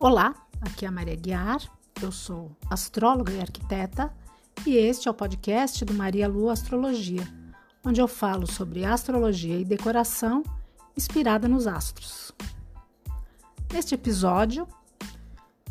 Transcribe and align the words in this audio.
Olá, 0.00 0.32
aqui 0.60 0.84
é 0.84 0.88
a 0.88 0.92
Maria 0.92 1.16
Guiar, 1.16 1.60
eu 2.00 2.12
sou 2.12 2.56
astróloga 2.70 3.32
e 3.32 3.40
arquiteta 3.40 4.14
e 4.64 4.76
este 4.76 5.08
é 5.08 5.10
o 5.10 5.14
podcast 5.14 5.84
do 5.84 5.92
Maria 5.92 6.28
Lu 6.28 6.48
Astrologia, 6.50 7.26
onde 7.84 8.00
eu 8.00 8.06
falo 8.06 8.46
sobre 8.46 8.84
astrologia 8.84 9.58
e 9.58 9.64
decoração 9.64 10.44
inspirada 10.96 11.48
nos 11.48 11.66
astros. 11.66 12.30
Neste 13.72 13.96
episódio, 13.96 14.68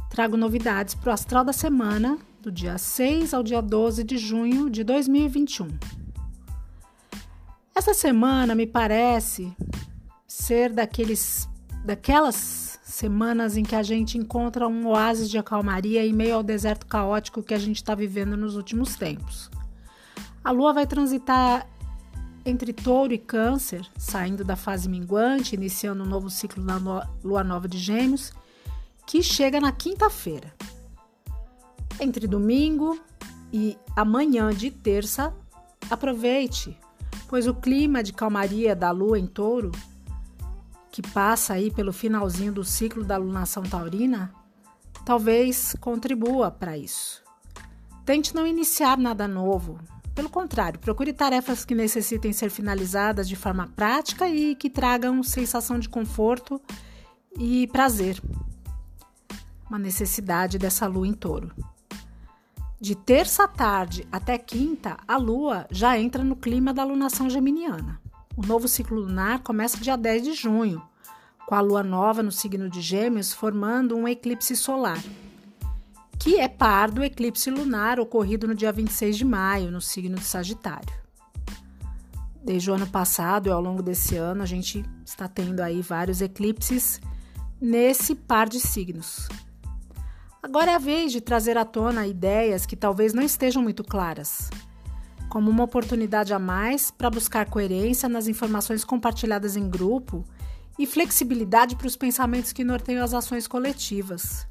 trago 0.10 0.36
novidades 0.36 0.94
para 0.94 1.12
o 1.12 1.14
astral 1.14 1.46
da 1.46 1.54
semana 1.54 2.20
do 2.42 2.52
dia 2.52 2.78
6 2.78 3.34
ao 3.34 3.42
dia 3.42 3.62
12 3.62 4.04
de 4.04 4.18
junho 4.18 4.70
de 4.70 4.84
2021. 4.84 5.70
Essa 7.74 7.94
semana 7.94 8.54
me 8.54 8.68
parece 8.68 9.56
ser 10.28 10.74
daqueles 10.74 11.48
daquelas 11.86 12.67
semanas 12.88 13.58
em 13.58 13.64
que 13.64 13.76
a 13.76 13.84
gente 13.84 14.18
encontra 14.18 14.66
um 14.66 14.88
oásis 14.88 15.30
de 15.30 15.38
acalmaria 15.38 16.06
em 16.06 16.14
meio 16.14 16.36
ao 16.36 16.44
deserto 16.44 16.86
caótico 16.86 17.44
que 17.44 17.54
a 17.54 17.60
gente 17.60 17.76
está 17.76 17.94
vivendo 17.94 18.38
nos 18.38 18.56
últimos 18.56 18.96
tempos. 18.96 19.52
A 20.42 20.52
Lua 20.52 20.72
vai 20.72 20.88
transitar 20.88 21.68
entre 22.46 22.72
Touro 22.72 23.14
e 23.14 23.18
Câncer, 23.18 23.86
saindo 23.98 24.46
da 24.46 24.56
fase 24.56 24.88
minguante, 24.88 25.54
iniciando 25.54 26.04
um 26.04 26.08
novo 26.08 26.30
ciclo 26.30 26.64
na 26.64 26.78
Lua 27.22 27.44
Nova 27.44 27.68
de 27.68 27.78
Gêmeos, 27.78 28.32
que 29.06 29.22
chega 29.22 29.60
na 29.60 29.74
quinta-feira. 29.74 30.54
Entre 32.00 32.26
domingo 32.26 32.98
e 33.52 33.78
amanhã 33.98 34.50
de 34.52 34.72
terça, 34.72 35.36
aproveite, 35.90 36.80
pois 37.28 37.48
o 37.48 37.54
clima 37.54 38.02
de 38.02 38.14
calmaria 38.14 38.74
da 38.74 38.92
Lua 38.92 39.20
em 39.20 39.28
Touro 39.28 39.74
que 40.98 41.02
passa 41.12 41.54
aí 41.54 41.70
pelo 41.70 41.94
finalzinho 41.94 42.52
do 42.52 42.64
ciclo 42.64 43.04
da 43.04 43.14
alunação 43.14 43.62
taurina, 43.62 44.34
talvez 45.06 45.76
contribua 45.80 46.50
para 46.50 46.76
isso. 46.76 47.24
Tente 48.04 48.34
não 48.34 48.48
iniciar 48.48 48.98
nada 48.98 49.28
novo. 49.28 49.80
Pelo 50.16 50.28
contrário, 50.28 50.80
procure 50.80 51.14
tarefas 51.14 51.64
que 51.64 51.76
necessitem 51.76 52.34
ser 52.34 52.50
finalizadas 52.50 53.30
de 53.30 53.36
forma 53.36 53.68
prática 53.76 54.28
e 54.28 54.56
que 54.56 54.72
tragam 54.72 55.22
sensação 55.22 55.78
de 55.78 55.88
conforto 55.88 56.60
e 57.38 57.68
prazer. 57.68 58.20
Uma 59.70 59.78
necessidade 59.78 60.58
dessa 60.58 60.88
lua 60.88 61.08
em 61.08 61.14
touro. 61.14 61.54
De 62.82 62.96
terça 62.96 63.44
à 63.44 63.48
tarde 63.48 64.08
até 64.12 64.36
quinta, 64.36 64.98
a 65.08 65.16
lua 65.16 65.68
já 65.70 65.96
entra 66.00 66.24
no 66.24 66.36
clima 66.36 66.74
da 66.74 66.82
alunação 66.82 67.30
geminiana. 67.30 68.02
O 68.38 68.46
novo 68.46 68.68
ciclo 68.68 69.00
lunar 69.00 69.40
começa 69.40 69.80
dia 69.80 69.98
10 69.98 70.24
de 70.24 70.34
junho, 70.34 70.80
com 71.48 71.56
a 71.56 71.60
lua 71.60 71.82
nova 71.82 72.22
no 72.22 72.32
signo 72.32 72.70
de 72.70 72.82
Gêmeos 72.82 73.34
formando 73.34 73.98
um 73.98 74.08
eclipse 74.08 74.56
solar, 74.56 75.04
que 76.20 76.40
é 76.40 76.48
par 76.48 76.92
do 76.92 77.04
eclipse 77.04 77.50
lunar 77.50 78.00
ocorrido 78.00 78.48
no 78.48 78.54
dia 78.54 78.72
26 78.72 79.18
de 79.18 79.26
maio, 79.26 79.72
no 79.72 79.82
signo 79.82 80.18
de 80.18 80.24
Sagitário. 80.24 80.94
Desde 82.44 82.70
o 82.70 82.76
ano 82.76 82.86
passado 82.86 83.48
e 83.48 83.52
ao 83.52 83.60
longo 83.60 83.82
desse 83.82 84.16
ano, 84.16 84.44
a 84.44 84.46
gente 84.46 84.86
está 85.04 85.28
tendo 85.28 85.60
aí 85.62 85.82
vários 85.82 86.22
eclipses 86.22 87.02
nesse 87.60 88.14
par 88.14 88.48
de 88.48 88.60
signos. 88.60 89.28
Agora 90.44 90.74
é 90.74 90.76
a 90.76 90.80
vez 90.80 91.12
de 91.12 91.22
trazer 91.22 91.58
à 91.58 91.66
tona 91.66 92.06
ideias 92.06 92.68
que 92.68 92.76
talvez 92.76 93.16
não 93.16 93.24
estejam 93.24 93.64
muito 93.64 93.84
claras 93.84 94.52
como 95.30 95.50
uma 95.50 95.64
oportunidade 95.64 96.34
a 96.34 96.40
mais 96.40 96.90
para 96.90 97.10
buscar 97.10 97.50
coerência 97.50 98.08
nas 98.10 98.28
informações 98.28 98.84
compartilhadas 98.84 99.56
em 99.56 99.70
grupo 99.70 100.26
e 100.80 100.86
flexibilidade 100.86 101.76
para 101.76 101.88
os 101.88 101.96
pensamentos 101.96 102.54
que 102.54 102.64
norteiam 102.64 103.04
as 103.04 103.14
ações 103.14 103.48
coletivas. 103.48 104.48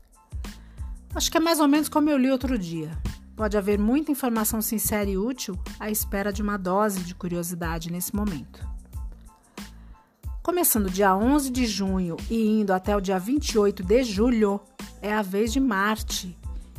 Acho 1.15 1.31
que 1.31 1.39
é 1.39 1.41
mais 1.41 1.61
ou 1.61 1.69
menos 1.69 1.89
como 1.89 2.11
eu 2.11 2.19
li 2.19 2.31
outro 2.31 2.59
dia. 2.59 2.91
Pode 3.35 3.57
haver 3.57 3.79
muita 3.79 4.11
informação 4.11 4.61
sincera 4.61 5.09
e 5.09 5.17
útil 5.17 5.59
à 5.79 5.91
espera 5.91 6.33
de 6.33 6.43
uma 6.43 6.57
dose 6.57 7.01
de 7.01 7.15
curiosidade 7.15 7.91
nesse 7.91 8.15
momento. 8.15 8.67
Começando 10.43 10.91
dia 10.91 11.15
11 11.15 11.51
de 11.51 11.67
junho 11.67 12.17
e 12.31 12.61
indo 12.61 12.73
até 12.73 12.97
o 12.97 13.01
dia 13.01 13.19
28 13.19 13.83
de 13.83 14.05
julho, 14.05 14.61
é 15.03 15.13
a 15.13 15.23
vez 15.23 15.53
de 15.53 15.61
Marte 15.61 16.37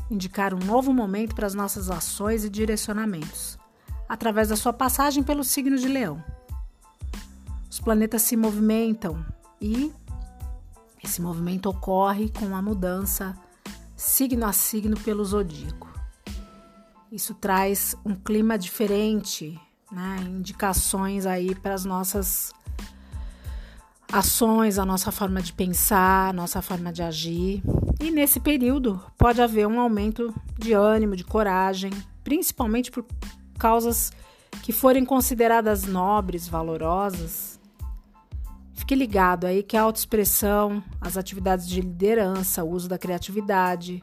indicar 0.10 0.54
um 0.54 0.60
novo 0.60 0.94
momento 0.94 1.36
para 1.36 1.46
as 1.46 1.54
nossas 1.54 1.92
ações 1.92 2.46
e 2.46 2.50
direcionamentos 2.50 3.58
através 4.08 4.50
da 4.50 4.56
sua 4.56 4.74
passagem 4.74 5.24
pelo 5.24 5.44
signo 5.44 5.78
de 5.78 5.88
Leão. 5.88 6.24
Os 7.70 7.80
planetas 7.80 8.22
se 8.22 8.36
movimentam 8.38 9.26
e 9.62 9.92
esse 11.04 11.22
movimento 11.22 11.70
ocorre 11.70 12.30
com 12.30 12.56
a 12.56 12.62
mudança 12.62 13.38
signo 13.96 14.46
a 14.46 14.54
signo 14.54 14.98
pelo 15.00 15.24
zodíaco. 15.24 15.88
Isso 17.12 17.34
traz 17.34 17.96
um 18.06 18.16
clima 18.16 18.58
diferente, 18.58 19.60
né? 19.92 20.18
indicações 20.28 21.26
aí 21.26 21.56
para 21.56 21.74
as 21.74 21.86
nossas 21.86 22.54
ações, 24.12 24.78
a 24.78 24.86
nossa 24.86 25.12
forma 25.12 25.42
de 25.42 25.54
pensar, 25.54 26.30
a 26.30 26.34
nossa 26.34 26.62
forma 26.62 26.92
de 26.92 27.02
agir. 27.02 27.64
E 28.00 28.12
nesse 28.12 28.40
período 28.40 29.02
pode 29.18 29.42
haver 29.42 29.68
um 29.68 29.80
aumento 29.80 30.34
de 30.58 30.74
ânimo, 30.74 31.16
de 31.16 31.24
coragem, 31.24 31.92
principalmente 32.24 32.92
por 32.92 33.06
causas 33.58 34.12
que 34.62 34.72
forem 34.72 35.06
consideradas 35.06 35.84
nobres, 35.84 36.48
valorosas, 36.48 37.60
fique 38.74 38.96
ligado 38.96 39.46
aí 39.46 39.64
que 39.64 39.76
a 39.76 39.82
autoexpressão, 39.82 40.84
as 41.02 41.18
atividades 41.18 41.68
de 41.68 41.82
liderança, 41.82 42.64
o 42.64 42.70
uso 42.70 42.88
da 42.88 42.98
criatividade 42.98 44.02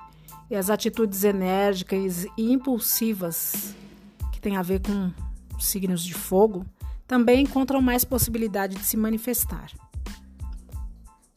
e 0.51 0.57
as 0.57 0.69
atitudes 0.69 1.25
enérgicas 1.25 2.27
e 2.37 2.53
impulsivas 2.53 3.75
que 4.33 4.41
tem 4.41 4.57
a 4.57 4.63
ver 4.63 4.81
com 4.81 5.11
signos 5.59 6.05
de 6.05 6.13
fogo 6.13 6.67
também 7.07 7.43
encontram 7.43 7.81
mais 7.81 8.05
possibilidade 8.05 8.77
de 8.77 8.85
se 8.85 8.97
manifestar. 8.97 9.71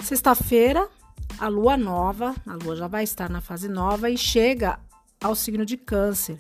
Sexta-feira, 0.04 0.88
a 1.38 1.48
lua 1.48 1.78
nova, 1.78 2.34
a 2.46 2.54
lua 2.56 2.76
já 2.76 2.88
vai 2.88 3.04
estar 3.04 3.30
na 3.30 3.42
fase 3.42 3.68
nova 3.68 4.10
e 4.10 4.18
chega 4.18 4.80
ao 5.22 5.36
signo 5.36 5.66
de 5.66 5.76
Câncer 5.78 6.38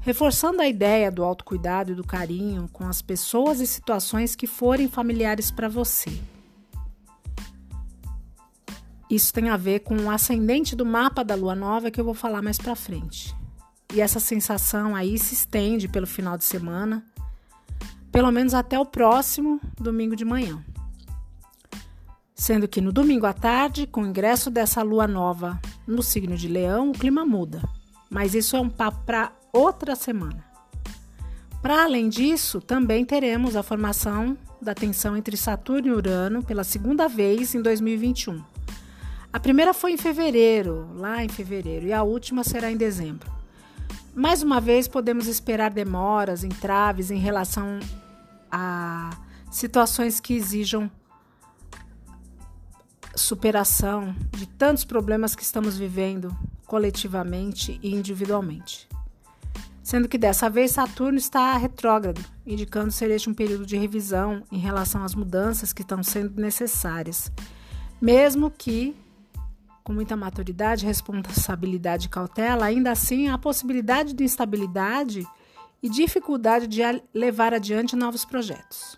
reforçando 0.00 0.62
a 0.62 0.66
ideia 0.66 1.10
do 1.10 1.22
autocuidado 1.22 1.92
e 1.92 1.94
do 1.94 2.04
carinho 2.04 2.68
com 2.72 2.86
as 2.86 3.02
pessoas 3.02 3.60
e 3.60 3.66
situações 3.66 4.34
que 4.34 4.46
forem 4.46 4.88
familiares 4.88 5.50
para 5.50 5.68
você. 5.68 6.10
Isso 9.10 9.32
tem 9.32 9.48
a 9.48 9.56
ver 9.56 9.80
com 9.80 9.96
o 9.96 10.10
ascendente 10.10 10.76
do 10.76 10.86
mapa 10.86 11.24
da 11.24 11.34
lua 11.34 11.54
nova 11.54 11.90
que 11.90 12.00
eu 12.00 12.04
vou 12.04 12.14
falar 12.14 12.40
mais 12.40 12.58
para 12.58 12.76
frente. 12.76 13.34
E 13.92 14.00
essa 14.00 14.20
sensação 14.20 14.94
aí 14.94 15.18
se 15.18 15.34
estende 15.34 15.88
pelo 15.88 16.06
final 16.06 16.38
de 16.38 16.44
semana, 16.44 17.04
pelo 18.12 18.30
menos 18.30 18.54
até 18.54 18.78
o 18.78 18.86
próximo 18.86 19.60
domingo 19.76 20.14
de 20.14 20.24
manhã. 20.24 20.64
Sendo 22.34 22.68
que 22.68 22.80
no 22.80 22.92
domingo 22.92 23.26
à 23.26 23.32
tarde, 23.32 23.86
com 23.86 24.02
o 24.02 24.06
ingresso 24.06 24.48
dessa 24.48 24.80
lua 24.82 25.08
nova 25.08 25.60
no 25.86 26.02
signo 26.02 26.36
de 26.36 26.46
Leão, 26.46 26.90
o 26.90 26.94
clima 26.94 27.26
muda. 27.26 27.60
Mas 28.10 28.34
isso 28.34 28.56
é 28.56 28.60
um 28.60 28.68
papo 28.68 29.04
para 29.06 29.32
outra 29.52 29.94
semana. 29.94 30.44
Para 31.62 31.84
além 31.84 32.08
disso, 32.08 32.60
também 32.60 33.04
teremos 33.04 33.54
a 33.54 33.62
formação 33.62 34.36
da 34.60 34.74
tensão 34.74 35.16
entre 35.16 35.36
Saturno 35.36 35.88
e 35.88 35.92
Urano 35.92 36.42
pela 36.42 36.64
segunda 36.64 37.08
vez 37.08 37.54
em 37.54 37.62
2021. 37.62 38.42
A 39.32 39.38
primeira 39.38 39.72
foi 39.72 39.92
em 39.92 39.96
fevereiro, 39.96 40.88
lá 40.96 41.24
em 41.24 41.28
fevereiro, 41.28 41.86
e 41.86 41.92
a 41.92 42.02
última 42.02 42.42
será 42.42 42.70
em 42.70 42.76
dezembro. 42.76 43.30
Mais 44.14 44.42
uma 44.42 44.60
vez, 44.60 44.88
podemos 44.88 45.28
esperar 45.28 45.70
demoras, 45.70 46.42
entraves 46.42 47.12
em 47.12 47.18
relação 47.18 47.78
a 48.50 49.10
situações 49.50 50.18
que 50.18 50.34
exijam 50.34 50.90
superação 53.20 54.14
de 54.36 54.46
tantos 54.46 54.84
problemas 54.84 55.34
que 55.34 55.42
estamos 55.42 55.76
vivendo 55.76 56.36
coletivamente 56.66 57.78
e 57.82 57.94
individualmente 57.94 58.88
sendo 59.90 60.08
que 60.08 60.16
dessa 60.16 60.48
vez 60.48 60.70
Saturno 60.70 61.18
está 61.18 61.56
retrógrado, 61.56 62.24
indicando 62.46 62.92
ser 62.92 63.10
este 63.10 63.28
um 63.28 63.34
período 63.34 63.66
de 63.66 63.76
revisão 63.76 64.44
em 64.52 64.58
relação 64.58 65.02
às 65.02 65.16
mudanças 65.16 65.72
que 65.72 65.82
estão 65.82 66.00
sendo 66.00 66.40
necessárias, 66.40 67.32
mesmo 68.00 68.52
que 68.52 68.94
com 69.82 69.92
muita 69.92 70.14
maturidade, 70.14 70.86
responsabilidade 70.86 72.06
e 72.06 72.08
cautela, 72.08 72.66
ainda 72.66 72.92
assim 72.92 73.30
há 73.30 73.36
possibilidade 73.36 74.12
de 74.12 74.22
instabilidade 74.22 75.26
e 75.82 75.88
dificuldade 75.88 76.68
de 76.68 76.82
levar 77.12 77.52
adiante 77.52 77.96
novos 77.96 78.24
projetos. 78.24 78.96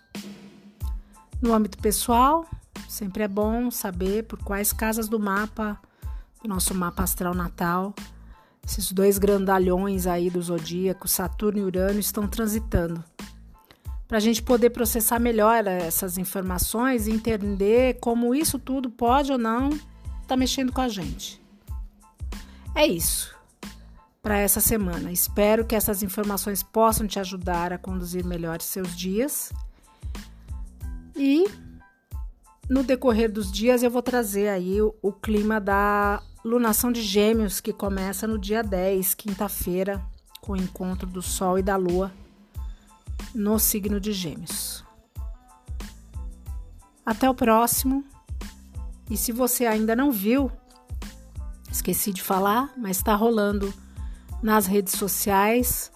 No 1.41 1.55
âmbito 1.55 1.79
pessoal, 1.79 2.45
sempre 2.87 3.23
é 3.23 3.27
bom 3.27 3.71
saber 3.71 4.23
por 4.23 4.39
quais 4.39 4.71
casas 4.71 5.07
do 5.07 5.19
mapa, 5.19 5.79
do 6.41 6.49
nosso 6.49 6.73
mapa 6.75 7.03
astral 7.03 7.33
natal, 7.33 7.93
esses 8.65 8.91
dois 8.91 9.17
grandalhões 9.17 10.07
aí 10.07 10.29
do 10.29 10.41
zodíaco, 10.41 11.07
Saturno 11.07 11.59
e 11.59 11.63
Urano, 11.63 11.99
estão 11.99 12.27
transitando. 12.27 13.03
Para 14.07 14.17
a 14.17 14.21
gente 14.21 14.41
poder 14.43 14.69
processar 14.69 15.19
melhor 15.19 15.65
essas 15.67 16.17
informações 16.17 17.07
e 17.07 17.11
entender 17.11 17.97
como 17.99 18.35
isso 18.35 18.59
tudo 18.59 18.89
pode 18.89 19.31
ou 19.31 19.37
não 19.37 19.69
estar 19.69 20.27
tá 20.27 20.37
mexendo 20.37 20.71
com 20.71 20.81
a 20.81 20.87
gente. 20.87 21.41
É 22.75 22.85
isso 22.87 23.33
para 24.23 24.37
essa 24.37 24.61
semana. 24.61 25.11
Espero 25.11 25.65
que 25.65 25.75
essas 25.75 26.01
informações 26.01 26.63
possam 26.63 27.05
te 27.05 27.19
ajudar 27.19 27.73
a 27.73 27.77
conduzir 27.77 28.25
melhor 28.25 28.61
seus 28.61 28.95
dias. 28.95 29.51
E 31.13 31.45
no 32.73 32.81
decorrer 32.81 33.31
dos 33.31 33.51
dias 33.51 33.83
eu 33.83 33.91
vou 33.91 34.01
trazer 34.01 34.49
aí 34.49 34.81
o, 34.81 34.95
o 34.99 35.13
clima 35.13 35.61
da 35.61 36.23
lunação 36.43 36.91
de 36.91 37.03
Gêmeos 37.03 37.61
que 37.61 37.71
começa 37.71 38.25
no 38.25 38.39
dia 38.39 38.63
10, 38.63 39.13
quinta-feira, 39.13 40.03
com 40.41 40.53
o 40.53 40.57
encontro 40.57 41.05
do 41.05 41.21
Sol 41.21 41.59
e 41.59 41.61
da 41.61 41.75
Lua 41.75 42.11
no 43.33 43.59
signo 43.59 43.99
de 43.99 44.11
Gêmeos. 44.11 44.83
Até 47.05 47.29
o 47.29 47.35
próximo. 47.35 48.03
E 49.07 49.15
se 49.17 49.31
você 49.31 49.67
ainda 49.67 49.95
não 49.95 50.11
viu, 50.11 50.51
esqueci 51.71 52.11
de 52.11 52.23
falar, 52.23 52.73
mas 52.75 52.97
está 52.97 53.13
rolando 53.13 53.71
nas 54.41 54.65
redes 54.65 54.93
sociais 54.93 55.91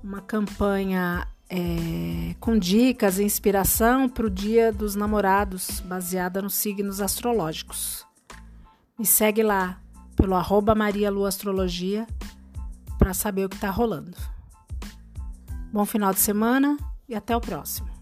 uma 0.00 0.20
campanha 0.20 1.26
é, 1.48 2.34
com 2.40 2.58
dicas 2.58 3.18
e 3.18 3.24
inspiração 3.24 4.08
para 4.08 4.26
o 4.26 4.30
Dia 4.30 4.72
dos 4.72 4.94
Namorados, 4.94 5.80
baseada 5.80 6.42
nos 6.42 6.54
signos 6.54 7.00
astrológicos. 7.00 8.06
Me 8.98 9.06
segue 9.06 9.42
lá 9.42 9.80
pelo 10.16 10.34
arroba 10.34 10.74
Maria 10.74 11.10
Astrologia 11.26 12.06
para 12.98 13.14
saber 13.14 13.44
o 13.44 13.48
que 13.48 13.56
está 13.56 13.70
rolando. 13.70 14.16
Bom 15.72 15.84
final 15.84 16.12
de 16.12 16.20
semana 16.20 16.76
e 17.08 17.14
até 17.14 17.36
o 17.36 17.40
próximo. 17.40 17.95